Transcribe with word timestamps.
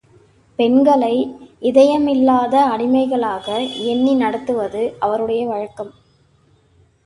பெண்களை 0.59 1.15
இதயமில்லாத 1.61 2.55
அடிமைகளாக 2.65 3.47
எண்ணி 3.85 4.15
நடத்துவது 4.15 4.95
அவருடைய 4.99 5.47
வழக்கம். 5.47 5.91